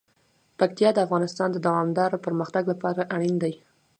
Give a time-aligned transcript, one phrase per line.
[0.59, 3.53] پکتیا د افغانستان د دوامداره پرمختګ لپاره اړین دي.